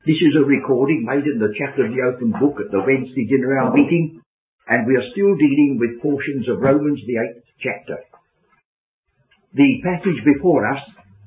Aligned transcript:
This 0.00 0.16
is 0.16 0.32
a 0.32 0.48
recording 0.48 1.04
made 1.04 1.28
in 1.28 1.36
the 1.36 1.52
chapel 1.60 1.84
of 1.84 1.92
the 1.92 2.00
open 2.00 2.32
book 2.32 2.56
at 2.56 2.72
the 2.72 2.80
Wednesday 2.80 3.28
dinner 3.28 3.52
hour 3.60 3.68
meeting, 3.76 4.24
and 4.64 4.88
we 4.88 4.96
are 4.96 5.12
still 5.12 5.36
dealing 5.36 5.76
with 5.76 6.00
portions 6.00 6.48
of 6.48 6.64
Romans, 6.64 7.04
the 7.04 7.20
eighth 7.20 7.44
chapter. 7.60 8.00
The 9.52 9.84
passage 9.84 10.24
before 10.24 10.64
us 10.64 10.80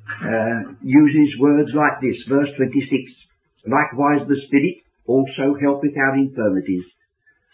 uh, 0.10 0.74
uses 0.82 1.38
words 1.38 1.70
like 1.78 2.02
this, 2.02 2.18
verse 2.26 2.50
26. 2.58 3.70
Likewise 3.70 4.26
the 4.26 4.42
Spirit 4.50 4.82
also 5.06 5.54
helpeth 5.62 5.94
our 5.94 6.18
infirmities, 6.18 6.90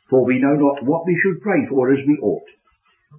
for 0.07 0.23
we 0.23 0.39
know 0.39 0.55
not 0.55 0.88
what 0.88 1.04
we 1.04 1.20
should 1.20 1.43
pray 1.43 1.67
for 1.67 1.91
as 1.91 1.99
we 2.07 2.15
ought. 2.23 2.47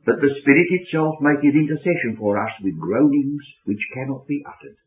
But 0.08 0.24
the 0.24 0.32
Spirit 0.40 0.72
itself 0.72 1.20
maketh 1.20 1.52
intercession 1.52 2.16
for 2.16 2.40
us 2.40 2.54
with 2.64 2.80
groanings 2.80 3.44
which 3.68 3.92
cannot 3.92 4.24
be 4.24 4.40
uttered. 4.48 4.80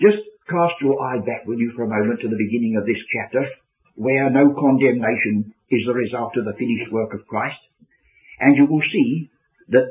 Just 0.00 0.24
cast 0.50 0.74
your 0.82 0.98
eye 0.98 1.22
back, 1.22 1.46
will 1.46 1.58
you, 1.58 1.70
for 1.78 1.86
a 1.86 1.94
moment 1.94 2.20
to 2.20 2.28
the 2.28 2.44
beginning 2.44 2.74
of 2.74 2.84
this 2.84 2.98
chapter, 3.14 3.46
where 3.94 4.28
no 4.30 4.50
condemnation 4.58 5.54
is 5.70 5.86
the 5.86 5.94
result 5.94 6.34
of 6.36 6.44
the 6.44 6.58
finished 6.58 6.90
work 6.90 7.14
of 7.14 7.26
Christ. 7.30 7.62
And 8.42 8.56
you 8.58 8.66
will 8.66 8.82
see 8.90 9.30
that 9.70 9.86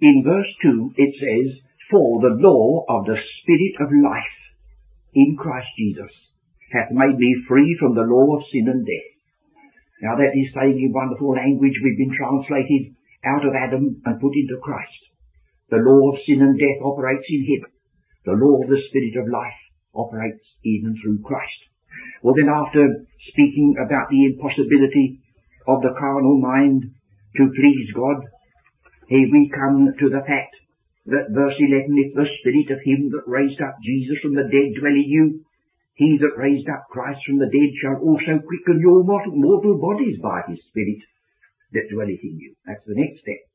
in 0.00 0.26
verse 0.26 0.50
2 0.62 0.92
it 1.00 1.12
says, 1.16 1.48
For 1.88 2.20
the 2.20 2.36
law 2.36 2.84
of 2.90 3.06
the 3.06 3.16
Spirit 3.16 3.74
of 3.80 4.02
life 4.04 4.36
in 5.14 5.36
Christ 5.38 5.68
Jesus 5.78 6.12
hath 6.72 6.90
made 6.90 7.16
me 7.16 7.46
free 7.48 7.76
from 7.78 7.94
the 7.94 8.08
law 8.08 8.36
of 8.36 8.48
sin 8.50 8.68
and 8.68 8.84
death. 8.84 9.10
Now 10.02 10.18
that 10.18 10.34
is 10.34 10.50
saying 10.52 10.74
in 10.74 10.90
wonderful 10.90 11.32
language 11.32 11.78
we've 11.78 12.02
been 12.02 12.18
translated 12.18 12.98
out 13.22 13.46
of 13.46 13.54
Adam 13.54 14.02
and 14.04 14.20
put 14.20 14.34
into 14.34 14.58
Christ. 14.58 15.02
The 15.70 15.78
law 15.78 16.02
of 16.10 16.20
sin 16.26 16.42
and 16.42 16.58
death 16.58 16.80
operates 16.82 17.28
in 17.30 17.46
him. 17.46 17.62
The 18.26 18.34
law 18.34 18.66
of 18.66 18.68
the 18.68 18.82
Spirit 18.90 19.14
of 19.22 19.30
life 19.30 19.61
operates 19.94 20.44
even 20.64 20.96
through 21.00 21.20
Christ. 21.22 21.60
Well 22.22 22.34
then 22.38 22.48
after 22.48 23.04
speaking 23.32 23.76
about 23.78 24.08
the 24.10 24.24
impossibility 24.32 25.20
of 25.66 25.82
the 25.82 25.94
carnal 25.98 26.40
mind 26.40 26.90
to 27.36 27.44
please 27.52 27.88
God, 27.94 28.18
here 29.08 29.28
we 29.30 29.52
come 29.52 29.92
to 29.92 30.08
the 30.08 30.24
fact 30.24 30.56
that 31.06 31.34
verse 31.34 31.58
11, 31.58 31.90
if 31.98 32.14
the 32.14 32.30
spirit 32.40 32.68
of 32.70 32.80
him 32.86 33.10
that 33.10 33.26
raised 33.26 33.60
up 33.60 33.74
Jesus 33.82 34.18
from 34.22 34.34
the 34.34 34.46
dead 34.46 34.78
dwell 34.78 34.94
in 34.94 35.08
you, 35.08 35.24
he 35.94 36.16
that 36.18 36.40
raised 36.40 36.68
up 36.70 36.88
Christ 36.90 37.20
from 37.26 37.38
the 37.38 37.50
dead 37.50 37.70
shall 37.82 38.00
also 38.00 38.40
quicken 38.40 38.80
your 38.80 39.04
mortal, 39.04 39.34
mortal 39.34 39.76
bodies 39.76 40.16
by 40.22 40.40
his 40.48 40.62
spirit 40.70 41.02
that 41.72 41.90
dwelleth 41.92 42.22
in 42.22 42.38
you. 42.38 42.54
That's 42.64 42.86
the 42.86 42.96
next 42.96 43.20
step. 43.20 43.51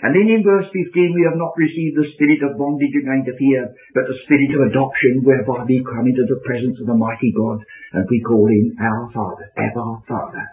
And 0.00 0.16
then 0.16 0.32
in 0.32 0.40
verse 0.40 0.64
15, 0.72 1.12
we 1.12 1.28
have 1.28 1.36
not 1.36 1.52
received 1.60 2.00
the 2.00 2.08
spirit 2.16 2.40
of 2.40 2.56
bondage 2.56 2.96
again 2.96 3.20
to 3.28 3.36
fear, 3.36 3.68
but 3.92 4.08
the 4.08 4.20
spirit 4.24 4.48
of 4.56 4.72
adoption, 4.72 5.20
whereby 5.20 5.68
we 5.68 5.84
come 5.84 6.08
into 6.08 6.24
the 6.24 6.40
presence 6.40 6.80
of 6.80 6.88
the 6.88 6.96
mighty 6.96 7.32
God, 7.36 7.60
and 7.92 8.08
we 8.08 8.24
call 8.24 8.48
him 8.48 8.80
our 8.80 9.12
Father, 9.12 9.46
our 9.60 10.00
Father. 10.08 10.46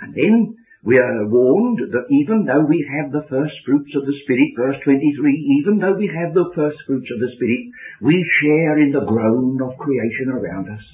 And 0.00 0.14
then 0.14 0.54
we 0.86 0.96
are 0.96 1.28
warned 1.28 1.82
that 1.92 2.08
even 2.08 2.46
though 2.46 2.64
we 2.64 2.80
have 2.88 3.12
the 3.12 3.26
first 3.28 3.52
fruits 3.66 3.92
of 3.98 4.06
the 4.06 4.16
Spirit, 4.24 4.56
verse 4.56 4.80
23, 4.86 5.60
even 5.60 5.76
though 5.76 5.98
we 5.98 6.08
have 6.08 6.32
the 6.32 6.48
first 6.54 6.78
fruits 6.86 7.10
of 7.12 7.20
the 7.20 7.32
Spirit, 7.36 7.62
we 8.00 8.16
share 8.40 8.80
in 8.80 8.92
the 8.94 9.04
groan 9.04 9.60
of 9.60 9.76
creation 9.76 10.32
around 10.32 10.70
us. 10.72 10.84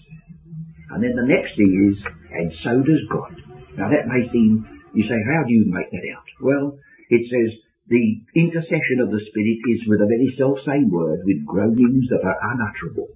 And 0.91 1.05
then 1.05 1.15
the 1.15 1.31
next 1.31 1.55
thing 1.55 1.71
is, 1.93 1.97
and 2.33 2.51
so 2.65 2.73
does 2.83 3.05
God. 3.13 3.33
Now 3.79 3.91
that 3.93 4.11
may 4.11 4.27
seem, 4.33 4.76
you 4.97 5.05
say, 5.05 5.21
how 5.29 5.45
do 5.45 5.53
you 5.53 5.69
make 5.69 5.93
that 5.93 6.09
out? 6.17 6.29
Well, 6.41 6.67
it 7.13 7.23
says 7.29 7.53
the 7.87 8.07
intercession 8.33 9.05
of 9.05 9.13
the 9.13 9.21
Spirit 9.29 9.61
is 9.77 9.85
with 9.85 10.01
a 10.01 10.09
very 10.09 10.33
self-same 10.41 10.89
word, 10.89 11.21
with 11.29 11.45
groanings 11.45 12.09
that 12.09 12.25
are 12.25 12.41
unutterable. 12.41 13.13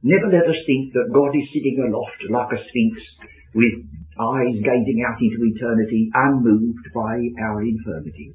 Never 0.00 0.32
let 0.32 0.48
us 0.48 0.60
think 0.64 0.96
that 0.96 1.12
God 1.12 1.36
is 1.36 1.52
sitting 1.52 1.76
aloft 1.84 2.24
like 2.32 2.56
a 2.56 2.64
sphinx 2.64 2.94
with 3.52 3.84
eyes 4.16 4.56
gazing 4.64 5.04
out 5.04 5.20
into 5.20 5.44
eternity, 5.44 6.08
unmoved 6.14 6.88
by 6.96 7.20
our 7.44 7.60
infirmities. 7.60 8.34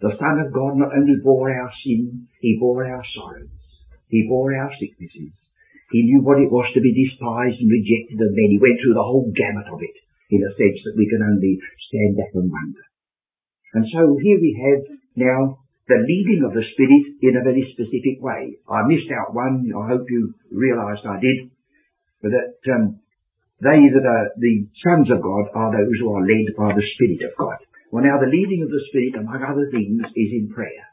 The 0.00 0.16
Son 0.16 0.40
of 0.40 0.56
God 0.56 0.80
not 0.80 0.96
only 0.96 1.20
bore 1.20 1.52
our 1.52 1.72
sin, 1.84 2.26
He 2.40 2.56
bore 2.58 2.88
our 2.88 3.04
sorrows. 3.12 3.52
He 4.08 4.24
bore 4.28 4.54
our 4.56 4.72
sicknesses. 4.80 5.34
He 5.92 6.08
knew 6.08 6.24
what 6.24 6.40
it 6.40 6.50
was 6.50 6.66
to 6.72 6.80
be 6.80 6.94
despised 6.94 7.60
and 7.60 7.70
rejected 7.70 8.18
of 8.18 8.32
men. 8.32 8.50
He 8.50 8.62
went 8.62 8.80
through 8.80 8.96
the 8.96 9.06
whole 9.06 9.30
gamut 9.34 9.68
of 9.68 9.82
it 9.82 10.05
in 10.30 10.42
a 10.42 10.52
sense 10.58 10.78
that 10.84 10.98
we 10.98 11.06
can 11.06 11.22
only 11.22 11.58
stand 11.88 12.16
back 12.18 12.32
and 12.34 12.50
wonder. 12.50 12.84
And 13.74 13.84
so 13.92 14.18
here 14.22 14.40
we 14.40 14.52
have 14.56 14.80
now 15.14 15.62
the 15.86 16.02
leading 16.02 16.42
of 16.42 16.54
the 16.54 16.66
Spirit 16.74 17.22
in 17.22 17.38
a 17.38 17.46
very 17.46 17.62
specific 17.70 18.18
way. 18.18 18.58
I 18.66 18.82
missed 18.90 19.10
out 19.14 19.34
one, 19.34 19.70
I 19.70 19.86
hope 19.86 20.06
you 20.10 20.34
realised 20.50 21.06
I 21.06 21.22
did, 21.22 21.54
but 22.22 22.34
that 22.34 22.58
um, 22.74 22.98
they 23.62 23.80
that 23.86 24.06
are 24.06 24.26
the 24.36 24.66
sons 24.82 25.08
of 25.14 25.22
God 25.22 25.46
are 25.54 25.70
those 25.70 25.96
who 26.02 26.10
are 26.10 26.26
led 26.26 26.48
by 26.58 26.74
the 26.74 26.88
Spirit 26.98 27.22
of 27.22 27.38
God. 27.38 27.62
Well 27.94 28.02
now 28.02 28.18
the 28.18 28.32
leading 28.32 28.66
of 28.66 28.70
the 28.70 28.82
Spirit, 28.90 29.14
among 29.14 29.40
other 29.46 29.70
things, 29.70 30.02
is 30.16 30.30
in 30.34 30.50
prayer. 30.50 30.84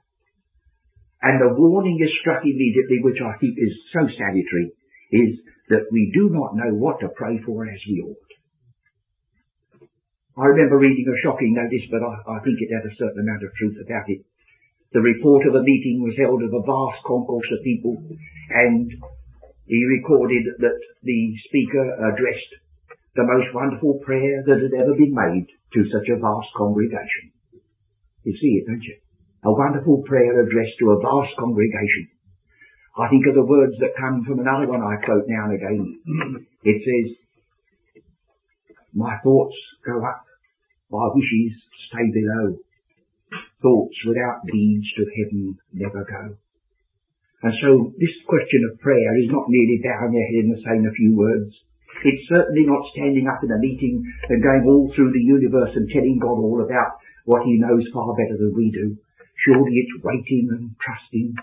And 1.23 1.39
the 1.39 1.55
warning 1.55 1.97
is 2.03 2.11
struck 2.19 2.43
immediately, 2.43 2.99
which 3.01 3.23
I 3.23 3.39
think 3.39 3.55
is 3.57 3.73
so 3.95 4.03
salutary, 4.19 4.75
is 5.09 5.39
that 5.69 5.87
we 5.89 6.11
do 6.13 6.29
not 6.29 6.53
know 6.53 6.75
what 6.75 6.99
to 6.99 7.15
pray 7.15 7.39
for 7.45 7.63
as 7.63 7.79
we 7.87 8.03
ought. 8.03 8.32
I 10.33 10.45
remember 10.49 10.81
reading 10.81 11.05
a 11.05 11.21
shocking 11.21 11.53
notice, 11.53 11.85
but 11.93 12.01
I, 12.01 12.13
I 12.33 12.37
think 12.41 12.57
it 12.57 12.73
had 12.73 12.89
a 12.89 12.97
certain 12.97 13.21
amount 13.21 13.45
of 13.45 13.53
truth 13.53 13.77
about 13.85 14.09
it. 14.09 14.25
The 14.93 15.01
report 15.01 15.45
of 15.45 15.53
a 15.53 15.65
meeting 15.65 16.01
was 16.01 16.17
held 16.17 16.41
of 16.41 16.53
a 16.53 16.65
vast 16.65 17.01
concourse 17.05 17.49
of 17.53 17.65
people, 17.65 17.97
and 18.49 18.89
he 19.65 19.81
recorded 19.85 20.57
that 20.57 20.77
the 21.05 21.21
speaker 21.49 21.85
addressed 22.09 22.51
the 23.13 23.29
most 23.29 23.53
wonderful 23.53 24.01
prayer 24.01 24.41
that 24.45 24.57
had 24.57 24.73
ever 24.73 24.97
been 24.97 25.13
made 25.13 25.47
to 25.77 25.89
such 25.93 26.09
a 26.09 26.17
vast 26.17 26.49
congregation. 26.57 27.29
You 28.25 28.33
see 28.33 28.57
it, 28.57 28.65
don't 28.65 28.81
you? 28.81 28.97
A 29.45 29.53
wonderful 29.53 30.01
prayer 30.07 30.41
addressed 30.41 30.77
to 30.79 30.97
a 30.97 31.01
vast 31.01 31.37
congregation. 31.37 32.09
I 32.97 33.09
think 33.09 33.25
of 33.29 33.35
the 33.37 33.45
words 33.45 33.73
that 33.81 33.97
come 33.97 34.25
from 34.25 34.39
another 34.39 34.65
one 34.65 34.81
I 34.81 34.97
quote 35.01 35.25
now 35.29 35.49
and 35.49 35.57
again. 35.57 35.81
It 36.63 36.77
says, 36.81 37.22
my 38.93 39.17
thoughts 39.23 39.57
go 39.85 39.97
up, 40.05 40.25
my 40.89 41.09
wishes 41.13 41.57
stay 41.89 42.05
below. 42.13 42.57
Thoughts 43.61 43.97
without 44.05 44.45
deeds 44.45 44.87
to 44.97 45.03
heaven 45.17 45.57
never 45.73 46.05
go. 46.05 46.37
And 47.43 47.53
so 47.59 47.91
this 47.99 48.15
question 48.23 48.61
of 48.71 48.79
prayer 48.79 49.11
is 49.19 49.27
not 49.27 49.49
merely 49.51 49.81
bowing 49.83 50.15
your 50.15 50.29
head 50.31 50.47
and 50.47 50.63
saying 50.63 50.85
a 50.87 50.95
few 50.95 51.17
words. 51.17 51.51
It's 52.05 52.29
certainly 52.29 52.63
not 52.63 52.87
standing 52.95 53.27
up 53.27 53.43
in 53.43 53.51
a 53.51 53.59
meeting 53.59 53.99
and 54.29 54.43
going 54.43 54.63
all 54.63 54.91
through 54.95 55.11
the 55.11 55.27
universe 55.27 55.75
and 55.75 55.89
telling 55.91 56.19
God 56.21 56.39
all 56.39 56.63
about 56.63 56.99
what 57.25 57.43
he 57.43 57.59
knows 57.59 57.83
far 57.91 58.15
better 58.15 58.37
than 58.39 58.55
we 58.55 58.71
do. 58.71 58.95
Surely 59.47 59.73
it's 59.75 60.03
waiting 60.03 60.47
and 60.55 60.71
trusting 60.79 61.35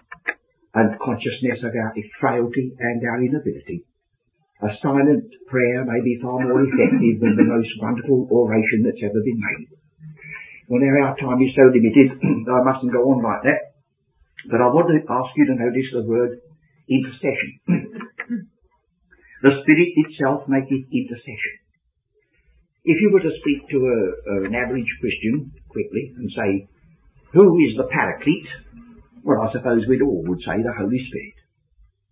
and 0.75 0.99
consciousness 1.01 1.61
of 1.65 1.73
our 1.75 1.93
frailty 2.21 2.73
and 2.79 3.01
our 3.05 3.21
inability. 3.21 3.85
A 4.61 4.71
silent 4.85 5.25
prayer 5.49 5.89
may 5.89 6.05
be 6.05 6.21
far 6.21 6.37
more 6.37 6.61
effective 6.61 7.17
than 7.21 7.33
the 7.33 7.49
most 7.49 7.73
wonderful 7.81 8.29
oration 8.29 8.85
that's 8.85 9.01
ever 9.01 9.21
been 9.25 9.41
made. 9.41 9.73
Well, 10.69 10.85
now 10.85 11.09
our 11.09 11.17
time 11.17 11.41
is 11.41 11.57
so 11.57 11.65
limited, 11.73 12.13
I 12.23 12.61
mustn't 12.69 12.93
go 12.93 13.09
on 13.09 13.25
like 13.25 13.43
that. 13.49 13.73
But 14.53 14.61
I 14.61 14.69
want 14.69 14.93
to 14.93 15.01
ask 15.01 15.33
you 15.37 15.49
to 15.49 15.57
notice 15.57 15.89
the 15.97 16.05
word 16.05 16.45
intercession. 16.93 17.51
the 19.49 19.53
Spirit 19.65 19.91
itself 19.97 20.45
maketh 20.45 20.93
intercession. 20.93 21.55
If 22.85 23.01
you 23.01 23.11
were 23.13 23.25
to 23.25 23.39
speak 23.41 23.65
to 23.73 23.79
a, 23.81 23.99
an 24.45 24.55
average 24.55 24.89
Christian 25.01 25.53
quickly 25.69 26.13
and 26.17 26.29
say, 26.37 26.51
who 27.33 27.49
is 27.65 27.77
the 27.81 27.89
paraclete? 27.89 28.51
Well, 29.25 29.41
I 29.41 29.53
suppose 29.53 29.89
we'd 29.89 30.03
all 30.03 30.25
would 30.29 30.41
say 30.41 30.61
the 30.61 30.77
Holy 30.77 31.01
Spirit. 31.09 31.37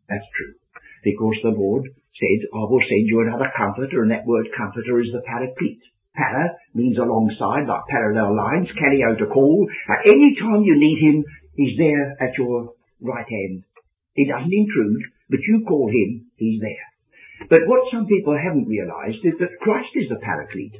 That's 0.08 0.28
true. 0.32 0.54
Because 1.04 1.36
the 1.42 1.54
Lord 1.54 1.84
said, 1.86 2.40
I 2.54 2.64
will 2.66 2.82
send 2.82 3.06
you 3.06 3.22
another 3.22 3.50
comforter, 3.56 4.02
and 4.02 4.10
that 4.10 4.26
word 4.26 4.48
comforter 4.56 5.00
is 5.00 5.12
the 5.12 5.22
paraclete. 5.22 5.82
Para 6.14 6.50
means 6.74 6.98
alongside, 6.98 7.70
like 7.70 7.86
parallel 7.88 8.34
lines, 8.34 8.68
carry 8.74 9.04
out 9.06 9.22
a 9.22 9.30
call. 9.30 9.68
At 9.88 10.10
any 10.10 10.34
time 10.34 10.66
you 10.66 10.74
need 10.74 10.98
him, 10.98 11.24
he's 11.54 11.78
there 11.78 12.16
at 12.18 12.34
your 12.36 12.74
right 13.00 13.28
hand. 13.28 13.62
He 14.14 14.26
doesn't 14.26 14.50
intrude, 14.50 15.02
but 15.30 15.38
you 15.46 15.62
call 15.62 15.86
him, 15.86 16.26
he's 16.34 16.60
there. 16.60 16.86
But 17.46 17.70
what 17.70 17.86
some 17.94 18.10
people 18.10 18.34
haven't 18.34 18.66
realized 18.66 19.22
is 19.22 19.38
that 19.38 19.62
Christ 19.62 19.94
is 19.94 20.10
the 20.10 20.18
paraclete. 20.18 20.74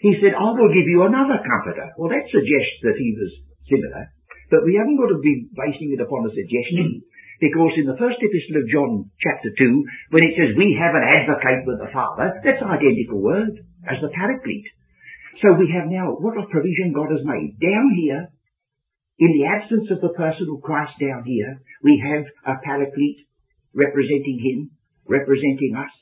He 0.00 0.14
said, 0.22 0.38
I 0.38 0.54
will 0.54 0.70
give 0.70 0.86
you 0.86 1.02
another 1.02 1.42
comforter. 1.42 1.90
Well, 1.98 2.14
that 2.14 2.30
suggests 2.30 2.78
that 2.86 2.94
he 2.94 3.18
was 3.18 3.30
similar, 3.66 4.14
but 4.50 4.64
we 4.64 4.78
haven't 4.78 4.98
got 4.98 5.10
to 5.10 5.20
be 5.22 5.50
basing 5.52 5.94
it 5.94 6.02
upon 6.02 6.26
a 6.26 6.32
suggestion. 6.32 7.02
Because 7.36 7.76
in 7.76 7.84
the 7.84 8.00
first 8.00 8.16
epistle 8.16 8.64
of 8.64 8.70
John, 8.72 8.90
chapter 9.20 9.52
2, 9.52 10.16
when 10.16 10.24
it 10.24 10.34
says 10.40 10.56
we 10.56 10.72
have 10.80 10.96
an 10.96 11.04
advocate 11.04 11.68
with 11.68 11.84
the 11.84 11.92
Father, 11.92 12.32
that's 12.40 12.64
an 12.64 12.72
identical 12.72 13.20
word 13.20 13.60
as 13.84 14.00
the 14.00 14.08
paraclete. 14.08 14.68
So 15.44 15.52
we 15.60 15.68
have 15.76 15.92
now, 15.92 16.16
what 16.16 16.40
a 16.40 16.48
provision 16.48 16.96
God 16.96 17.12
has 17.12 17.20
made. 17.20 17.60
Down 17.60 17.92
here, 17.92 18.32
in 19.20 19.30
the 19.36 19.48
absence 19.52 19.92
of 19.92 20.00
the 20.00 20.16
person 20.16 20.48
of 20.48 20.64
Christ 20.64 20.96
down 20.96 21.28
here, 21.28 21.60
we 21.84 22.00
have 22.00 22.24
a 22.48 22.56
paraclete 22.64 23.28
representing 23.76 24.40
him, 24.40 24.58
representing 25.04 25.76
us. 25.76 25.92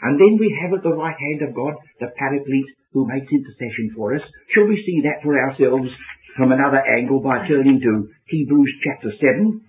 And 0.00 0.16
then 0.16 0.40
we 0.40 0.48
have 0.62 0.72
at 0.72 0.82
the 0.82 0.94
right 0.94 1.16
hand 1.16 1.42
of 1.42 1.54
God 1.54 1.74
the 2.00 2.08
Paraclete 2.16 2.72
who 2.92 3.04
makes 3.04 3.28
intercession 3.28 3.92
for 3.94 4.14
us. 4.14 4.22
Shall 4.54 4.64
we 4.64 4.80
see 4.86 5.04
that 5.04 5.20
for 5.22 5.36
ourselves 5.36 5.90
from 6.38 6.52
another 6.52 6.78
angle 6.78 7.18
by 7.18 7.42
turning 7.48 7.80
to 7.82 8.08
Hebrews 8.30 8.72
chapter 8.86 9.10
7? 9.10 9.60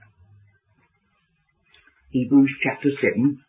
Hebrews 2.12 2.54
chapter 2.64 2.90
7, 2.94 3.42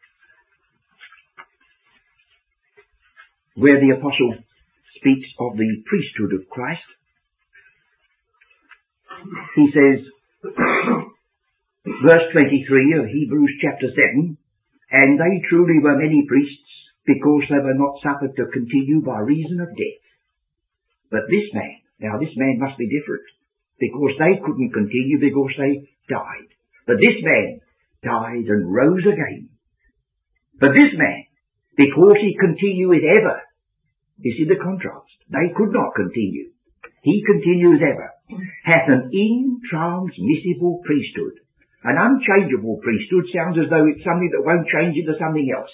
where 3.57 3.79
the 3.79 3.93
apostle 3.93 4.41
speaks 4.97 5.29
of 5.39 5.57
the 5.57 5.69
priesthood 5.85 6.33
of 6.41 6.49
Christ. 6.49 6.89
He 9.55 9.69
says, 9.69 10.01
verse 11.85 12.27
23 12.33 13.01
of 13.01 13.05
Hebrews 13.05 13.53
chapter 13.61 13.89
7, 14.17 14.37
and 14.93 15.21
they 15.21 15.45
truly 15.49 15.77
were 15.83 15.97
many 15.97 16.25
priests 16.27 16.73
because 17.05 17.45
they 17.51 17.61
were 17.61 17.77
not 17.77 18.01
suffered 18.01 18.35
to 18.37 18.53
continue 18.53 19.05
by 19.05 19.21
reason 19.21 19.61
of 19.61 19.69
death. 19.69 20.01
But 21.11 21.29
this 21.29 21.53
man, 21.53 21.80
now 22.01 22.19
this 22.19 22.33
man 22.37 22.59
must 22.59 22.81
be 22.81 22.89
different, 22.89 23.25
because 23.79 24.17
they 24.19 24.41
couldn't 24.41 24.73
continue 24.73 25.21
because 25.21 25.53
they 25.57 25.85
died. 26.09 26.51
But 26.87 27.01
this 27.01 27.21
man 27.23 27.61
died 28.03 28.49
and 28.49 28.73
rose 28.73 29.05
again. 29.05 29.53
But 30.61 30.77
this 30.77 30.93
man, 30.97 31.25
because 31.77 32.21
he 32.21 32.37
continueth 32.37 33.05
ever, 33.17 33.41
you 34.21 34.33
see 34.37 34.49
the 34.49 34.61
contrast. 34.61 35.09
They 35.33 35.53
could 35.57 35.73
not 35.73 35.97
continue. 35.97 36.53
He 37.03 37.25
continues 37.25 37.81
ever, 37.81 38.13
hath 38.65 38.89
an 38.93 39.09
intransmissible 39.09 40.85
priesthood. 40.85 41.41
An 41.85 41.97
unchangeable 41.97 42.77
priesthood 42.85 43.25
sounds 43.33 43.57
as 43.57 43.73
though 43.73 43.89
it's 43.89 44.05
something 44.05 44.29
that 44.37 44.45
won't 44.45 44.69
change 44.69 45.01
into 45.01 45.17
something 45.17 45.49
else. 45.49 45.73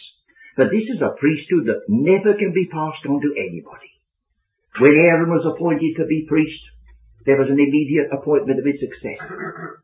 But 0.54 0.70
this 0.70 0.86
is 0.86 1.02
a 1.02 1.18
priesthood 1.18 1.66
that 1.66 1.90
never 1.90 2.38
can 2.38 2.54
be 2.54 2.70
passed 2.70 3.02
on 3.10 3.18
to 3.18 3.34
anybody. 3.34 3.90
When 4.80 4.96
Aaron 5.08 5.30
was 5.32 5.46
appointed 5.48 5.96
to 5.96 6.04
be 6.04 6.28
priest, 6.28 6.62
there 7.24 7.40
was 7.40 7.48
an 7.48 7.58
immediate 7.58 8.12
appointment 8.12 8.60
of 8.60 8.66
his 8.68 8.78
successor. 8.78 9.82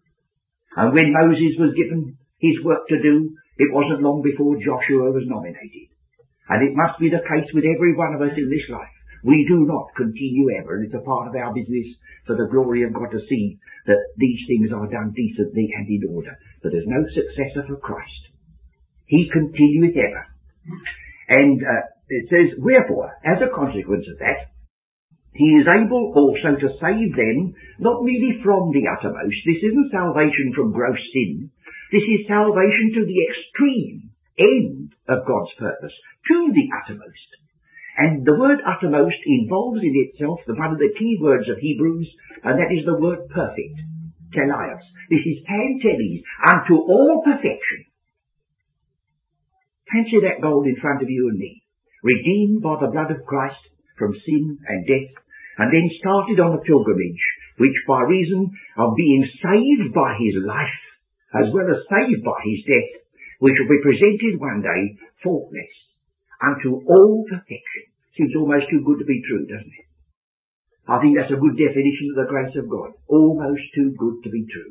And 0.77 0.93
when 0.93 1.13
Moses 1.13 1.57
was 1.59 1.77
given 1.77 2.17
his 2.39 2.61
work 2.65 2.87
to 2.89 3.01
do, 3.01 3.33
it 3.57 3.73
wasn't 3.73 4.03
long 4.03 4.23
before 4.23 4.61
Joshua 4.61 5.13
was 5.13 5.25
nominated. 5.27 5.93
And 6.49 6.61
it 6.67 6.77
must 6.77 7.01
be 7.01 7.09
the 7.09 7.25
case 7.25 7.49
with 7.55 7.65
every 7.65 7.97
one 7.97 8.15
of 8.15 8.23
us 8.23 8.37
in 8.37 8.49
this 8.49 8.69
life. 8.69 8.93
We 9.25 9.47
do 9.47 9.65
not 9.65 9.95
continue 9.97 10.51
ever, 10.59 10.77
and 10.77 10.85
it's 10.87 10.99
a 10.99 11.07
part 11.07 11.29
of 11.29 11.37
our 11.37 11.55
business 11.55 11.95
for 12.27 12.35
the 12.35 12.51
glory 12.51 12.83
of 12.83 12.93
God 12.93 13.11
to 13.15 13.23
see 13.29 13.59
that 13.87 14.03
these 14.19 14.41
things 14.49 14.75
are 14.75 14.91
done 14.91 15.15
decently 15.15 15.71
and 15.73 15.87
in 15.87 16.11
order. 16.11 16.37
But 16.63 16.73
there's 16.73 16.91
no 16.91 17.03
successor 17.15 17.67
for 17.67 17.79
Christ. 17.79 18.23
He 19.07 19.31
continueth 19.31 19.97
ever. 19.97 20.27
And 21.29 21.63
uh, 21.63 21.87
it 22.09 22.27
says, 22.29 22.59
Wherefore, 22.59 23.15
as 23.25 23.39
a 23.41 23.55
consequence 23.55 24.07
of 24.11 24.19
that, 24.19 24.52
he 25.33 25.57
is 25.57 25.67
able 25.67 26.13
also 26.13 26.61
to 26.61 26.77
save 26.77 27.17
them, 27.17 27.57
not 27.81 28.05
merely 28.05 28.37
from 28.45 28.69
the 28.73 28.85
uttermost. 28.85 29.41
This 29.49 29.65
isn't 29.65 29.93
salvation 29.93 30.53
from 30.55 30.77
gross 30.77 31.01
sin. 31.13 31.51
This 31.91 32.05
is 32.05 32.29
salvation 32.29 32.93
to 33.01 33.03
the 33.09 33.21
extreme 33.33 34.13
end 34.37 34.93
of 35.09 35.25
God's 35.25 35.53
purpose, 35.57 35.93
to 36.29 36.39
the 36.53 36.69
uttermost. 36.85 37.31
And 37.97 38.25
the 38.25 38.37
word 38.37 38.61
uttermost 38.65 39.21
involves 39.25 39.81
in 39.81 39.93
itself 40.09 40.41
the 40.47 40.57
one 40.57 40.73
of 40.73 40.79
the 40.81 40.97
key 40.99 41.19
words 41.21 41.49
of 41.49 41.59
Hebrews, 41.59 42.09
and 42.45 42.61
that 42.61 42.73
is 42.73 42.85
the 42.85 43.01
word 43.01 43.29
perfect. 43.33 43.77
Teleios. 44.33 44.85
This 45.09 45.25
is 45.25 45.45
panteles, 45.45 46.25
unto 46.41 46.77
all 46.77 47.23
perfection. 47.25 47.85
Fancy 49.93 50.21
that 50.25 50.41
goal 50.41 50.65
in 50.65 50.77
front 50.81 51.03
of 51.03 51.11
you 51.11 51.29
and 51.29 51.39
me. 51.39 51.63
Redeemed 52.03 52.63
by 52.63 52.81
the 52.81 52.91
blood 52.91 53.11
of 53.11 53.27
Christ 53.27 53.61
from 54.03 54.19
sin 54.27 54.59
and 54.59 54.83
death, 54.91 55.15
and 55.63 55.71
then 55.71 55.87
started 56.03 56.43
on 56.43 56.59
a 56.59 56.65
pilgrimage, 56.67 57.23
which 57.63 57.79
by 57.87 58.03
reason 58.11 58.51
of 58.75 58.99
being 58.99 59.23
saved 59.39 59.95
by 59.95 60.19
his 60.19 60.43
life, 60.43 60.83
as 61.39 61.47
well 61.55 61.71
as 61.71 61.87
saved 61.87 62.27
by 62.27 62.35
his 62.43 62.67
death, 62.67 62.91
we 63.39 63.55
shall 63.55 63.71
be 63.71 63.87
presented 63.87 64.43
one 64.43 64.59
day 64.59 64.83
faultless 65.23 65.75
unto 66.43 66.83
all 66.91 67.23
perfection. 67.31 67.85
Seems 68.19 68.35
almost 68.35 68.67
too 68.67 68.83
good 68.83 68.99
to 68.99 69.07
be 69.07 69.23
true, 69.23 69.47
doesn't 69.47 69.71
it? 69.71 69.89
I 70.91 70.99
think 70.99 71.15
that's 71.15 71.31
a 71.31 71.39
good 71.39 71.55
definition 71.55 72.11
of 72.11 72.27
the 72.27 72.31
grace 72.31 72.57
of 72.59 72.67
God. 72.67 72.99
Almost 73.07 73.63
too 73.79 73.95
good 73.95 74.19
to 74.27 74.31
be 74.35 74.43
true. 74.51 74.71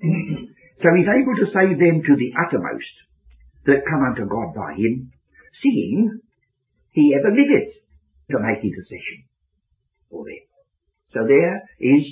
so 0.80 0.88
he's 0.96 1.12
able 1.12 1.36
to 1.36 1.52
save 1.52 1.76
them 1.76 2.00
to 2.00 2.14
the 2.16 2.32
uttermost 2.32 2.94
that 3.68 3.84
come 3.84 4.08
unto 4.08 4.24
God 4.24 4.56
by 4.56 4.72
him, 4.72 5.12
seeing 5.60 6.24
he 6.96 7.12
ever 7.12 7.28
liveth 7.30 7.77
to 8.30 8.36
make 8.38 8.64
intercession 8.64 9.24
for 10.10 10.24
them. 10.24 10.44
So 11.12 11.24
there 11.24 11.64
is 11.80 12.04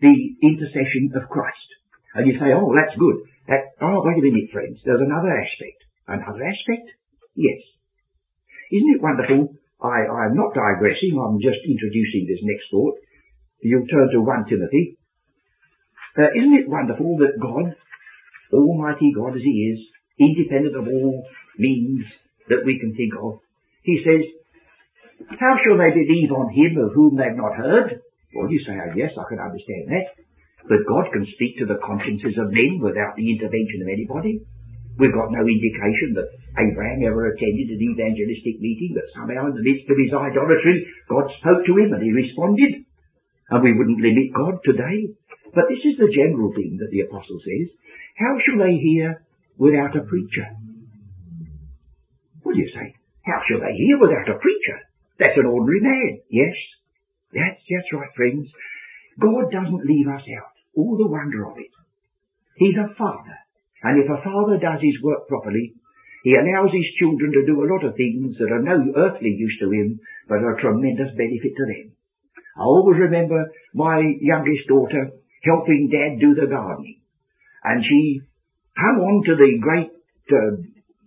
the 0.00 0.14
intercession 0.42 1.10
of 1.14 1.28
Christ. 1.28 1.68
And 2.14 2.26
you 2.26 2.38
say, 2.38 2.54
oh, 2.54 2.72
that's 2.72 2.96
good. 2.96 3.26
That, 3.48 3.76
oh, 3.82 4.02
wait 4.02 4.18
a 4.18 4.24
minute, 4.24 4.50
friends. 4.52 4.78
There's 4.84 5.02
another 5.02 5.30
aspect. 5.30 5.78
Another 6.06 6.42
aspect? 6.46 6.86
Yes. 7.34 7.60
Isn't 8.72 8.94
it 8.96 9.02
wonderful? 9.02 9.54
I, 9.82 10.08
I'm 10.08 10.34
not 10.34 10.56
digressing, 10.56 11.20
I'm 11.20 11.38
just 11.38 11.60
introducing 11.68 12.24
this 12.24 12.40
next 12.42 12.72
thought. 12.72 12.96
You'll 13.60 13.86
turn 13.86 14.08
to 14.12 14.24
1 14.24 14.48
Timothy. 14.48 14.96
Uh, 16.16 16.32
isn't 16.32 16.64
it 16.64 16.68
wonderful 16.68 17.18
that 17.20 17.36
God, 17.36 17.76
Almighty 18.52 19.12
God 19.12 19.36
as 19.36 19.44
He 19.44 19.76
is, 19.76 19.80
independent 20.18 20.76
of 20.76 20.88
all 20.88 21.28
means 21.58 22.04
that 22.48 22.64
we 22.64 22.80
can 22.80 22.96
think 22.96 23.12
of, 23.20 23.40
He 23.82 24.00
says, 24.00 24.24
How 25.16 25.56
shall 25.64 25.80
they 25.80 25.96
believe 25.96 26.30
on 26.32 26.52
Him 26.52 26.76
of 26.80 26.92
whom 26.92 27.16
they've 27.16 27.36
not 27.36 27.56
heard? 27.56 28.04
Well, 28.36 28.52
you 28.52 28.60
say, 28.68 28.76
oh, 28.76 28.92
yes, 28.92 29.16
I 29.16 29.24
can 29.32 29.40
understand 29.40 29.88
that. 29.88 30.06
But 30.68 30.84
God 30.84 31.08
can 31.14 31.24
speak 31.34 31.56
to 31.62 31.66
the 31.66 31.80
consciences 31.80 32.36
of 32.36 32.52
men 32.52 32.82
without 32.82 33.16
the 33.16 33.24
intervention 33.24 33.80
of 33.80 33.88
anybody. 33.88 34.44
We've 34.98 35.14
got 35.14 35.32
no 35.32 35.44
indication 35.44 36.16
that 36.16 36.32
Abraham 36.56 37.04
ever 37.04 37.28
attended 37.28 37.68
an 37.68 37.80
evangelistic 37.80 38.56
meeting, 38.60 38.96
that 38.96 39.12
somehow 39.12 39.52
in 39.52 39.56
the 39.56 39.64
midst 39.64 39.88
of 39.92 40.00
his 40.00 40.12
idolatry, 40.12 40.88
God 41.08 41.28
spoke 41.36 41.62
to 41.68 41.76
him 41.76 41.92
and 41.92 42.02
he 42.02 42.12
responded. 42.12 42.84
And 43.52 43.60
we 43.62 43.76
wouldn't 43.76 44.00
limit 44.00 44.32
God 44.32 44.58
today. 44.64 45.12
But 45.52 45.68
this 45.68 45.84
is 45.84 46.00
the 46.00 46.12
general 46.12 46.50
thing 46.56 46.80
that 46.80 46.90
the 46.90 47.04
apostle 47.06 47.40
says. 47.44 47.68
How 48.16 48.34
shall 48.40 48.58
they 48.64 48.76
hear 48.80 49.20
without 49.60 49.96
a 49.96 50.04
preacher? 50.04 50.48
What 52.42 52.56
do 52.56 52.60
you 52.60 52.72
say? 52.72 52.96
How 53.22 53.38
shall 53.46 53.60
they 53.60 53.76
hear 53.76 54.00
without 54.00 54.32
a 54.32 54.40
preacher? 54.40 54.78
That's 55.18 55.36
an 55.36 55.46
ordinary 55.46 55.80
man. 55.80 56.20
Yes. 56.30 56.56
That's, 57.32 57.60
that's 57.68 57.92
right, 57.92 58.12
friends. 58.16 58.48
God 59.20 59.48
doesn't 59.50 59.88
leave 59.88 60.08
us 60.08 60.24
out. 60.36 60.54
All 60.76 60.96
the 60.96 61.08
wonder 61.08 61.48
of 61.48 61.56
it. 61.56 61.72
He's 62.56 62.76
a 62.76 62.92
father. 62.96 63.36
And 63.82 64.02
if 64.02 64.08
a 64.08 64.22
father 64.24 64.60
does 64.60 64.80
his 64.80 65.00
work 65.02 65.28
properly, 65.28 65.74
he 66.24 66.34
allows 66.34 66.72
his 66.72 66.88
children 66.98 67.32
to 67.32 67.46
do 67.46 67.62
a 67.62 67.70
lot 67.70 67.84
of 67.84 67.96
things 67.96 68.36
that 68.38 68.50
are 68.50 68.64
no 68.64 68.76
earthly 68.96 69.30
use 69.30 69.56
to 69.60 69.70
him, 69.70 70.00
but 70.28 70.42
are 70.42 70.60
tremendous 70.60 71.14
benefit 71.16 71.54
to 71.54 71.64
them. 71.64 71.96
I 72.56 72.64
always 72.64 72.98
remember 72.98 73.52
my 73.74 74.00
youngest 74.20 74.66
daughter 74.68 75.12
helping 75.44 75.88
dad 75.92 76.18
do 76.20 76.34
the 76.34 76.48
gardening. 76.48 77.00
And 77.62 77.84
she 77.84 78.20
hung 78.76 78.98
on 79.00 79.24
to 79.24 79.34
the 79.36 79.52
great 79.60 79.92
uh, 80.32 80.56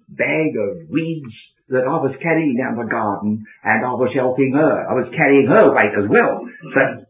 bag 0.08 0.52
of 0.56 0.90
weeds 0.90 1.36
that 1.70 1.86
I 1.86 1.98
was 2.02 2.18
carrying 2.18 2.58
down 2.58 2.78
the 2.78 2.90
garden, 2.90 3.46
and 3.64 3.80
I 3.86 3.94
was 3.94 4.10
helping 4.18 4.58
her. 4.58 4.74
I 4.90 4.94
was 4.98 5.14
carrying 5.14 5.46
her 5.46 5.70
weight 5.70 5.94
as 5.94 6.10
well. 6.10 6.42
But 6.74 7.10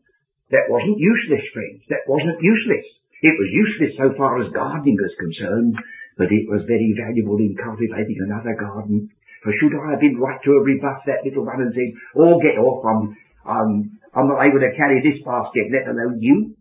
that 0.51 0.67
wasn't 0.67 0.99
useless, 0.99 1.45
friends. 1.55 1.81
That 1.87 2.03
wasn't 2.07 2.43
useless. 2.43 2.85
It 3.23 3.35
was 3.35 3.49
useless 3.51 3.93
so 3.99 4.07
far 4.15 4.39
as 4.39 4.51
gardening 4.55 4.99
was 4.99 5.15
concerned, 5.19 5.75
but 6.19 6.31
it 6.31 6.47
was 6.47 6.67
very 6.67 6.91
valuable 6.95 7.39
in 7.39 7.55
cultivating 7.55 8.19
another 8.27 8.55
garden. 8.55 9.11
For 9.43 9.55
should 9.55 9.75
I 9.75 9.95
have 9.95 10.03
been 10.03 10.19
right 10.19 10.39
to 10.43 10.51
have 10.59 10.67
rebuffed 10.67 11.07
that 11.07 11.23
little 11.23 11.47
one 11.47 11.63
and 11.63 11.71
said, 11.71 11.91
oh, 12.19 12.39
get 12.43 12.59
off, 12.59 12.83
I'm, 12.83 13.01
I'm, 13.47 13.71
I'm 14.11 14.27
not 14.27 14.43
able 14.43 14.59
to 14.59 14.75
carry 14.75 14.99
this 14.99 15.23
basket, 15.23 15.71
let 15.71 15.87
alone 15.87 16.19
you. 16.19 16.55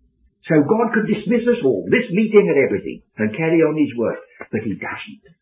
So 0.47 0.63
God 0.63 0.95
could 0.95 1.11
dismiss 1.11 1.43
us 1.47 1.63
all, 1.67 1.83
this 1.91 2.07
meeting 2.15 2.47
and 2.47 2.59
everything, 2.63 3.03
and 3.19 3.35
carry 3.35 3.59
on 3.67 3.75
his 3.75 3.91
work. 3.99 4.23
But 4.51 4.63
he 4.63 4.79
doesn't. 4.79 5.38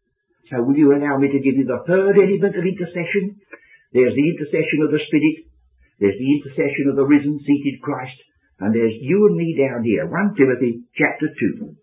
So 0.51 0.63
will 0.63 0.79
you 0.79 0.95
allow 0.95 1.19
me 1.19 1.29
to 1.29 1.43
give 1.43 1.59
you 1.59 1.67
the 1.67 1.83
third 1.87 2.15
element 2.15 2.55
of 2.55 2.63
intercession? 2.63 3.43
There's 3.91 4.15
the 4.15 4.29
intercession 4.31 4.87
of 4.87 4.95
the 4.95 5.03
Spirit. 5.03 5.51
There's 5.99 6.19
the 6.19 6.33
intercession 6.39 6.87
of 6.91 6.97
the 6.97 7.09
risen, 7.09 7.41
seated 7.43 7.83
Christ. 7.83 8.19
And 8.61 8.75
there's 8.75 8.95
you 9.01 9.27
and 9.27 9.37
me 9.37 9.59
down 9.59 9.83
here, 9.83 10.07
1 10.07 10.39
Timothy 10.39 10.87
chapter 10.95 11.29
2. 11.29 11.75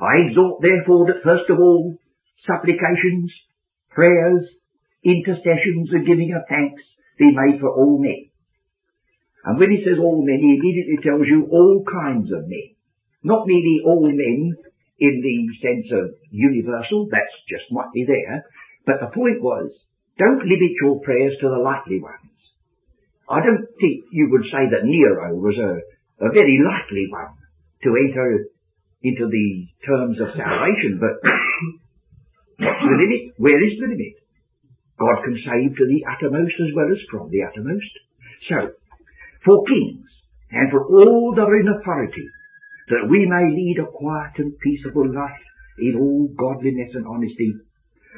I 0.00 0.28
exhort 0.28 0.62
therefore 0.62 1.06
that 1.08 1.24
first 1.24 1.48
of 1.50 1.58
all, 1.58 1.96
supplications, 2.46 3.32
prayers, 3.90 4.44
intercessions 5.04 5.92
and 5.92 6.06
giving 6.06 6.32
of 6.36 6.44
thanks 6.48 6.82
be 7.18 7.32
made 7.32 7.60
for 7.60 7.72
all 7.72 8.00
men. 8.00 8.28
And 9.44 9.58
when 9.58 9.70
he 9.70 9.84
says 9.84 9.98
all 9.98 10.24
men, 10.24 10.40
he 10.40 10.56
immediately 10.60 11.00
tells 11.00 11.24
you 11.24 11.48
all 11.50 11.84
kinds 11.84 12.28
of 12.32 12.48
men. 12.48 12.76
Not 13.24 13.46
merely 13.46 13.80
all 13.84 14.08
men 14.08 14.56
in 15.00 15.14
the 15.24 15.38
sense 15.64 15.88
of 15.96 16.14
universal, 16.30 17.08
that's 17.10 17.36
just 17.48 17.72
might 17.72 17.90
be 17.92 18.04
there. 18.04 18.44
But 18.84 19.00
the 19.00 19.12
point 19.12 19.40
was, 19.40 19.72
don't 20.20 20.44
limit 20.44 20.72
your 20.84 21.00
prayers 21.00 21.32
to 21.40 21.48
the 21.48 21.64
likely 21.64 22.00
ones. 22.00 22.36
I 23.24 23.40
don't 23.40 23.64
think 23.80 24.10
you 24.12 24.28
would 24.30 24.44
say 24.52 24.68
that 24.68 24.84
Nero 24.84 25.32
was 25.40 25.56
a, 25.56 25.80
a 26.20 26.28
very 26.28 26.60
likely 26.60 27.08
one 27.08 27.32
to 27.84 27.96
enter 27.96 28.44
into 29.00 29.24
the 29.32 29.48
terms 29.86 30.20
of 30.20 30.36
salvation, 30.36 31.00
but 31.00 31.16
what's 32.60 32.84
the 32.84 32.96
limit? 33.00 33.32
Where 33.40 33.60
is 33.64 33.80
the 33.80 33.88
limit? 33.88 34.20
God 35.00 35.24
can 35.24 35.40
save 35.40 35.72
to 35.72 35.84
the 35.88 36.04
uttermost 36.04 36.52
as 36.60 36.76
well 36.76 36.92
as 36.92 37.00
from 37.08 37.32
the 37.32 37.40
uttermost. 37.48 37.94
So, 38.52 38.76
for 39.44 39.64
kings 39.64 40.04
and 40.52 40.68
for 40.68 40.84
all 40.84 41.32
that 41.36 41.48
are 41.48 41.56
in 41.56 41.72
authority, 41.72 42.28
that 42.90 43.06
we 43.08 43.26
may 43.26 43.46
lead 43.50 43.78
a 43.80 43.90
quiet 43.90 44.34
and 44.38 44.58
peaceable 44.58 45.06
life 45.08 45.46
in 45.78 45.94
all 45.96 46.28
godliness 46.36 46.92
and 46.94 47.06
honesty. 47.06 47.54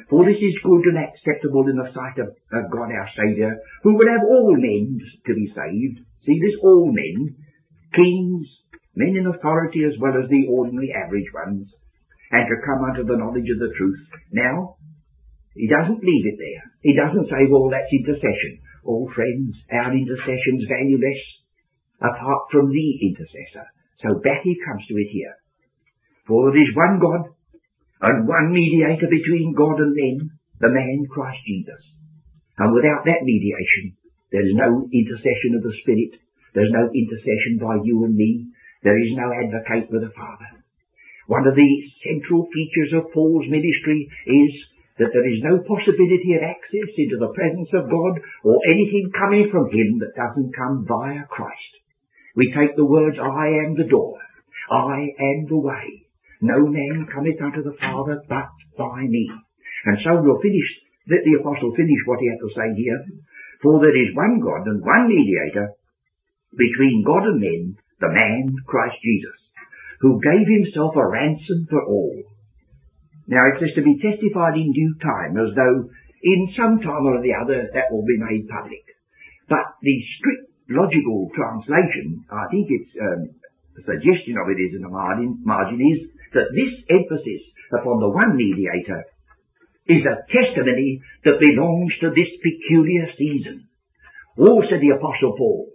For 0.09 0.25
this 0.25 0.41
is 0.41 0.65
good 0.65 0.83
and 0.89 0.99
acceptable 0.99 1.69
in 1.69 1.77
the 1.77 1.93
sight 1.93 2.17
of, 2.17 2.33
of 2.33 2.71
God 2.73 2.89
our 2.89 3.09
Saviour, 3.13 3.53
who 3.85 3.95
would 3.95 4.09
have 4.09 4.25
all 4.25 4.57
men 4.57 4.97
to 4.97 5.33
be 5.33 5.47
saved. 5.53 6.01
See 6.25 6.37
this, 6.41 6.57
all 6.65 6.89
men, 6.89 7.37
kings, 7.93 8.47
men 8.97 9.15
in 9.15 9.29
authority 9.29 9.85
as 9.85 9.93
well 10.01 10.17
as 10.17 10.27
the 10.29 10.49
ordinary 10.49 10.91
average 10.91 11.29
ones, 11.33 11.69
and 12.31 12.45
to 12.49 12.65
come 12.65 12.81
unto 12.89 13.05
the 13.05 13.17
knowledge 13.21 13.47
of 13.53 13.61
the 13.61 13.73
truth. 13.77 14.01
Now, 14.33 14.81
he 15.53 15.69
doesn't 15.69 16.01
leave 16.01 16.25
it 16.25 16.37
there. 16.41 16.63
He 16.81 16.97
doesn't 16.97 17.29
say, 17.29 17.45
well, 17.45 17.69
that's 17.69 17.93
intercession. 17.93 18.65
Oh, 18.81 19.05
friends, 19.13 19.53
our 19.69 19.93
intercession's 19.93 20.65
valueless 20.65 21.21
apart 22.01 22.49
from 22.51 22.73
the 22.73 22.89
intercessor. 23.05 23.69
So 24.03 24.19
back 24.19 24.43
he 24.43 24.59
comes 24.59 24.83
to 24.91 24.99
it 24.99 25.09
here. 25.15 25.35
For 26.27 26.51
there 26.51 26.59
is 26.59 26.75
one 26.75 26.99
God 26.99 27.31
and 28.03 28.27
one 28.27 28.51
mediator 28.51 29.07
between 29.07 29.55
God 29.55 29.79
and 29.79 29.95
men, 29.95 30.35
the 30.59 30.67
man 30.67 31.07
Christ 31.07 31.39
Jesus. 31.47 31.79
And 32.59 32.75
without 32.75 33.07
that 33.07 33.23
mediation, 33.23 33.95
there 34.31 34.43
is 34.43 34.55
no 34.59 34.87
intercession 34.91 35.55
of 35.55 35.63
the 35.63 35.75
Spirit. 35.81 36.19
There's 36.53 36.75
no 36.75 36.91
intercession 36.91 37.63
by 37.63 37.79
you 37.83 38.03
and 38.03 38.15
me. 38.15 38.51
There 38.83 38.99
is 38.99 39.15
no 39.15 39.31
advocate 39.31 39.87
with 39.89 40.03
the 40.03 40.13
Father. 40.13 40.63
One 41.27 41.47
of 41.47 41.55
the 41.55 41.71
central 42.03 42.45
features 42.51 42.91
of 42.99 43.11
Paul's 43.15 43.47
ministry 43.47 44.11
is 44.27 44.51
that 44.99 45.09
there 45.15 45.29
is 45.31 45.41
no 45.41 45.63
possibility 45.63 46.35
of 46.35 46.43
access 46.43 46.91
into 46.99 47.17
the 47.17 47.31
presence 47.31 47.71
of 47.73 47.89
God 47.89 48.19
or 48.43 48.59
anything 48.67 49.15
coming 49.15 49.47
from 49.49 49.71
Him 49.71 50.03
that 50.03 50.13
doesn't 50.13 50.53
come 50.53 50.85
via 50.85 51.23
Christ. 51.31 51.73
We 52.35 52.53
take 52.53 52.75
the 52.75 52.85
words, 52.85 53.17
I 53.21 53.65
am 53.65 53.77
the 53.77 53.89
door. 53.89 54.17
I 54.71 55.05
am 55.05 55.45
the 55.47 55.59
way. 55.59 56.09
No 56.41 56.65
man 56.65 57.07
cometh 57.13 57.39
unto 57.41 57.61
the 57.63 57.77
Father 57.79 58.21
but 58.27 58.49
by 58.77 59.01
me. 59.05 59.29
And 59.85 59.97
so 60.03 60.19
we'll 60.19 60.41
finish, 60.41 60.69
let 61.07 61.23
the 61.23 61.39
apostle 61.39 61.75
finish 61.75 62.01
what 62.05 62.19
he 62.19 62.27
had 62.27 62.41
to 62.41 62.55
say 62.55 62.69
here. 62.75 62.99
For 63.61 63.79
there 63.79 63.95
is 63.95 64.15
one 64.15 64.39
God 64.43 64.67
and 64.67 64.81
one 64.83 65.07
mediator 65.07 65.71
between 66.51 67.05
God 67.05 67.23
and 67.31 67.39
men, 67.39 67.63
the 67.99 68.11
man 68.11 68.55
Christ 68.67 68.97
Jesus, 69.03 69.39
who 70.01 70.19
gave 70.19 70.47
himself 70.47 70.95
a 70.95 71.07
ransom 71.07 71.67
for 71.69 71.81
all. 71.85 72.23
Now 73.27 73.47
it 73.53 73.59
says 73.59 73.75
to 73.75 73.87
be 73.87 74.03
testified 74.03 74.59
in 74.59 74.73
due 74.73 74.95
time, 74.99 75.39
as 75.39 75.55
though 75.55 75.87
in 76.23 76.41
some 76.55 76.79
time 76.83 77.07
or 77.07 77.23
the 77.23 77.35
other 77.35 77.71
that 77.71 77.91
will 77.91 78.03
be 78.03 78.19
made 78.19 78.51
public. 78.51 78.83
But 79.47 79.79
the 79.81 79.95
strict 80.19 80.52
logical 80.73 81.29
translation, 81.33 82.25
I 82.29 82.45
think 82.49 82.65
it's 82.69 82.93
um, 82.99 83.21
the 83.77 83.85
suggestion 83.85 84.37
of 84.37 84.49
it 84.53 84.59
is 84.59 84.77
in 84.77 84.83
the 84.85 84.93
margin, 84.93 85.41
margin 85.41 85.81
is 85.81 86.09
that 86.33 86.49
this 86.53 86.73
emphasis 86.89 87.41
upon 87.73 88.01
the 88.01 88.13
one 88.13 88.37
mediator 88.37 89.01
is 89.89 90.03
a 90.05 90.21
testimony 90.29 91.01
that 91.25 91.41
belongs 91.41 91.93
to 91.99 92.09
this 92.13 92.31
peculiar 92.39 93.09
season. 93.17 93.67
Oh, 94.37 94.61
said 94.65 94.81
the 94.81 94.95
Apostle 94.95 95.35
Paul, 95.37 95.73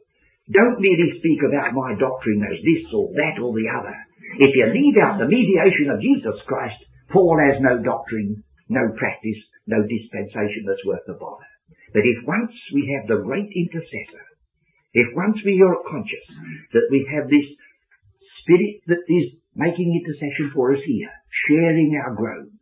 don't 0.48 0.80
merely 0.80 1.12
speak 1.20 1.44
about 1.44 1.76
my 1.76 1.92
doctrine 2.00 2.40
as 2.40 2.58
this 2.64 2.88
or 2.96 3.12
that 3.12 3.36
or 3.36 3.52
the 3.52 3.68
other. 3.68 3.96
If 4.40 4.56
you 4.56 4.64
leave 4.72 4.96
out 4.96 5.20
the 5.20 5.28
mediation 5.28 5.92
of 5.92 6.00
Jesus 6.00 6.40
Christ, 6.48 6.80
Paul 7.12 7.36
has 7.36 7.60
no 7.60 7.84
doctrine, 7.84 8.44
no 8.68 8.88
practice, 8.96 9.40
no 9.68 9.84
dispensation 9.84 10.64
that's 10.64 10.84
worth 10.88 11.04
the 11.06 11.20
bother. 11.20 11.48
But 11.92 12.04
if 12.04 12.24
once 12.24 12.52
we 12.72 12.88
have 12.96 13.08
the 13.08 13.24
great 13.24 13.48
intercessor, 13.52 14.24
if 14.94 15.08
once 15.14 15.36
we 15.44 15.60
are 15.60 15.84
conscious 15.88 16.26
that 16.72 16.88
we 16.90 17.04
have 17.12 17.28
this 17.28 17.48
spirit 18.42 18.80
that 18.88 19.04
is 19.08 19.36
making 19.54 19.92
intercession 19.92 20.50
for 20.54 20.72
us 20.72 20.80
here, 20.86 21.12
sharing 21.48 21.92
our 22.00 22.14
groan, 22.14 22.58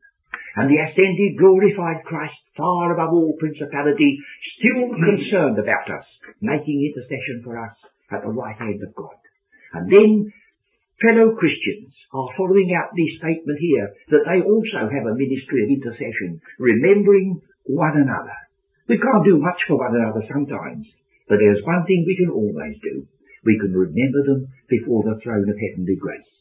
and 0.57 0.73
the 0.73 0.81
ascended 0.81 1.37
glorified 1.37 2.03
Christ 2.09 2.41
far 2.57 2.93
above 2.97 3.13
all 3.13 3.37
principality, 3.39 4.17
still 4.57 4.89
concerned 4.97 5.61
about 5.61 5.87
us, 5.93 6.09
making 6.41 6.81
intercession 6.81 7.45
for 7.45 7.61
us 7.61 7.77
at 8.11 8.25
the 8.25 8.33
right 8.33 8.57
hand 8.57 8.81
of 8.81 8.95
God. 8.97 9.21
And 9.77 9.93
then 9.93 10.33
fellow 10.97 11.37
Christians 11.37 11.93
are 12.17 12.33
following 12.41 12.73
out 12.73 12.97
this 12.97 13.21
statement 13.21 13.61
here 13.61 13.93
that 14.17 14.25
they 14.25 14.41
also 14.41 14.89
have 14.89 15.05
a 15.05 15.19
ministry 15.21 15.69
of 15.69 15.77
intercession, 15.77 16.41
remembering 16.59 17.37
one 17.69 18.01
another. 18.01 18.37
We 18.89 18.97
can't 18.97 19.29
do 19.29 19.37
much 19.37 19.61
for 19.69 19.77
one 19.77 19.93
another 19.93 20.25
sometimes, 20.25 20.89
but 21.29 21.39
there's 21.43 21.65
one 21.67 21.85
thing 21.87 22.05
we 22.07 22.17
can 22.17 22.31
always 22.31 22.79
do. 22.83 23.07
We 23.45 23.59
can 23.59 23.73
remember 23.73 24.23
them 24.27 24.49
before 24.69 25.03
the 25.03 25.19
throne 25.23 25.49
of 25.51 25.59
heavenly 25.59 25.97
grace. 25.99 26.33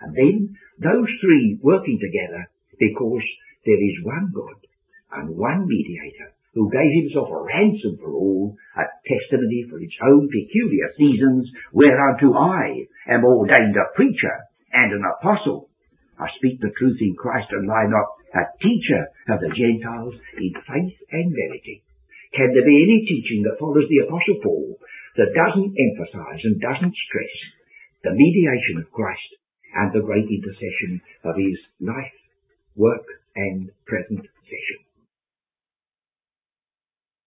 And 0.00 0.16
then 0.16 0.56
those 0.80 1.08
three 1.20 1.60
working 1.62 2.00
together 2.00 2.48
because 2.78 3.24
there 3.64 3.80
is 3.80 4.04
one 4.04 4.32
God 4.32 4.56
and 5.12 5.36
one 5.36 5.68
mediator 5.68 6.32
who 6.54 6.72
gave 6.72 7.04
himself 7.04 7.28
a 7.30 7.42
ransom 7.44 7.96
for 8.00 8.12
all, 8.12 8.56
a 8.76 8.84
testimony 9.06 9.66
for 9.70 9.78
its 9.78 9.94
own 10.02 10.28
peculiar 10.28 10.88
seasons, 10.98 11.46
whereunto 11.72 12.34
I 12.34 12.86
am 13.08 13.24
ordained 13.24 13.76
a 13.76 13.94
preacher 13.94 14.36
and 14.72 14.92
an 14.92 15.04
apostle. 15.04 15.70
I 16.18 16.26
speak 16.36 16.60
the 16.60 16.74
truth 16.76 16.98
in 17.00 17.14
Christ 17.14 17.48
and 17.52 17.68
lie 17.68 17.86
not, 17.86 18.08
a 18.34 18.44
teacher 18.60 19.08
of 19.30 19.40
the 19.40 19.54
Gentiles 19.54 20.14
in 20.38 20.52
faith 20.66 20.96
and 21.12 21.32
verity. 21.32 21.84
Can 22.34 22.48
there 22.54 22.66
be 22.66 22.82
any 22.86 22.98
teaching 23.06 23.42
that 23.42 23.58
follows 23.58 23.88
the 23.88 24.06
Apostle 24.06 24.38
Paul 24.42 24.78
that 25.16 25.34
doesn't 25.34 25.74
emphasize 25.74 26.40
and 26.44 26.60
doesn't 26.60 26.94
stress 26.94 27.34
the 28.04 28.14
mediation 28.14 28.78
of 28.78 28.92
Christ 28.92 29.30
and 29.74 29.92
the 29.92 30.06
great 30.06 30.26
intercession 30.30 31.02
of 31.24 31.34
his 31.36 31.58
life, 31.80 32.14
work, 32.76 33.06
and 33.34 33.70
present 33.86 34.26
session? 34.46 34.78